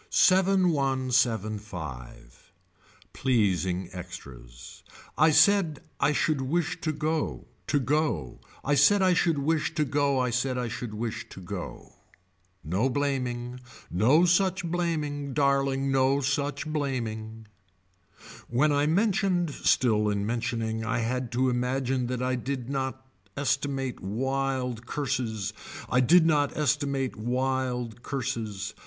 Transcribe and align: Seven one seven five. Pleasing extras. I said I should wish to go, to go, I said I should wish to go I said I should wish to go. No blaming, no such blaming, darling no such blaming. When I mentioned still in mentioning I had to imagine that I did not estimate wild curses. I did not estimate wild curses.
Seven 0.09 0.69
one 0.69 1.11
seven 1.11 1.59
five. 1.59 2.51
Pleasing 3.13 3.87
extras. 3.93 4.81
I 5.15 5.29
said 5.29 5.79
I 5.99 6.11
should 6.11 6.41
wish 6.41 6.81
to 6.81 6.91
go, 6.91 7.45
to 7.67 7.79
go, 7.79 8.39
I 8.65 8.73
said 8.73 9.03
I 9.03 9.13
should 9.13 9.37
wish 9.37 9.75
to 9.75 9.85
go 9.85 10.17
I 10.17 10.31
said 10.31 10.57
I 10.57 10.69
should 10.69 10.95
wish 10.95 11.29
to 11.29 11.39
go. 11.39 11.97
No 12.63 12.89
blaming, 12.89 13.59
no 13.91 14.25
such 14.25 14.65
blaming, 14.65 15.35
darling 15.35 15.91
no 15.91 16.19
such 16.19 16.65
blaming. 16.65 17.45
When 18.49 18.71
I 18.71 18.87
mentioned 18.87 19.51
still 19.51 20.09
in 20.09 20.25
mentioning 20.25 20.83
I 20.83 20.97
had 20.97 21.31
to 21.33 21.47
imagine 21.47 22.07
that 22.07 22.23
I 22.23 22.33
did 22.33 22.71
not 22.71 23.05
estimate 23.37 23.99
wild 23.99 24.87
curses. 24.87 25.53
I 25.91 25.99
did 25.99 26.25
not 26.25 26.57
estimate 26.57 27.15
wild 27.15 28.01
curses. 28.01 28.73